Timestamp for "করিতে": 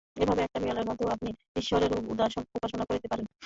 2.89-3.07